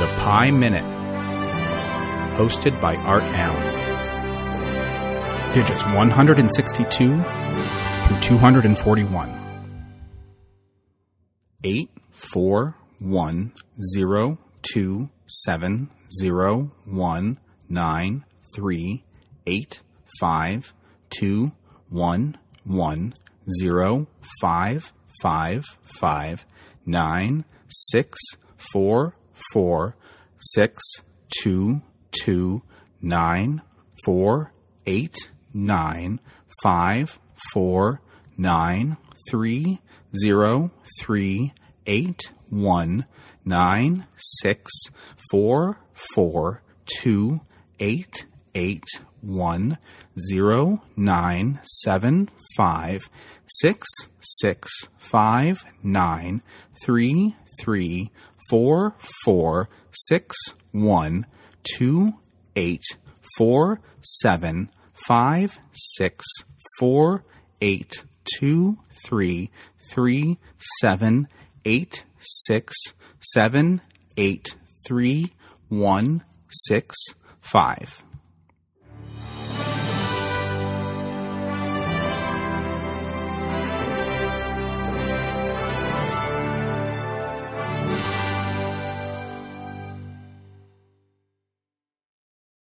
The 0.00 0.06
Pi 0.18 0.50
Minute, 0.50 0.82
hosted 2.38 2.80
by 2.80 2.96
Art 2.96 3.22
Allen. 3.22 3.62
Digits 5.52 5.84
162 5.84 7.22
through 7.22 8.20
241. 8.22 9.66
8, 11.62 11.90
4, 12.12 12.76
1, 12.98 13.52
0, 13.94 14.38
2, 14.62 15.10
7, 15.26 15.90
0, 16.18 16.70
1, 16.86 17.38
9, 17.68 18.24
3, 18.56 19.04
8, 19.46 19.80
5, 20.18 20.74
2, 21.10 21.52
1, 21.90 22.38
1, 22.64 23.14
0, 23.60 24.06
5, 24.40 24.92
5, 25.20 25.64
5, 25.82 26.46
9, 26.86 27.44
6, 27.68 28.18
4, 28.56 29.14
4, 29.52 29.96
6, 30.38 30.82
2, 31.42 31.82
2, 32.12 32.62
9, 33.02 33.62
4, 34.04 34.52
8, 34.86 35.16
9, 35.54 36.20
5, 36.62 37.20
4, 37.52 38.00
9, 38.36 38.96
3, 39.28 39.80
0, 40.16 40.70
3, 41.00 41.52
8, 41.86 42.32
1, 42.50 43.04
9, 43.44 44.06
6, 44.16 44.70
4, 45.30 45.76
4, 46.14 46.62
2, 46.86 47.40
8, 47.78 48.26
8, 48.54 48.84
1, 49.22 49.78
0, 50.18 50.82
9, 50.96 51.58
7, 51.64 52.30
5, 52.56 53.10
6, 53.46 53.86
6, 54.20 54.68
5, 54.98 55.64
9, 55.82 56.42
3, 56.82 57.36
3, 57.60 58.10
4, 58.50 58.94
4, 59.24 59.68
6, 59.92 60.36
1, 60.72 61.26
2, 61.62 62.12
8, 62.56 62.82
4, 63.38 63.80
7, 64.02 64.68
5, 65.06 65.60
6, 65.72 66.24
4, 66.80 67.24
8, 67.60 68.04
2, 68.24 68.78
3, 69.06 69.50
3, 69.88 70.38
7, 70.80 71.28
8, 71.64 72.04
6, 72.18 72.74
7, 73.20 73.80
8, 74.16 74.56
3, 74.84 75.32
1, 75.68 76.22
6, 76.50 76.94
5. 77.40 78.09